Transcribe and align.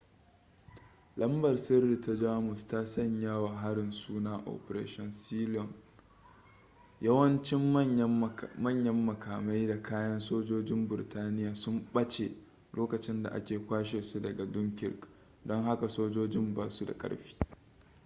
lambar-sirri 1.19 1.99
ta 2.01 2.13
jamus 2.15 2.67
ta 2.67 2.85
sanya 2.85 3.39
wa 3.41 3.49
harin 3.53 3.91
suna 3.91 4.41
operation 4.45 5.11
sealion 5.11 5.69
yawancin 7.01 7.73
manyan 8.57 9.05
makamai 9.05 9.67
da 9.67 9.81
kayan 9.83 10.19
sojojin 10.19 10.87
burtaniya 10.87 11.55
sun 11.55 11.85
ɓace 11.93 12.31
lokacin 12.73 13.23
da 13.23 13.29
aka 13.29 13.59
kwashe 13.59 14.01
su 14.01 14.19
daga 14.19 14.45
dunkirk 14.45 15.07
don 15.45 15.63
haka 15.65 15.87
sojojin 15.89 16.53
ba 16.55 16.69
su 16.71 16.85
da 16.85 16.97
ƙarfi 16.97 17.35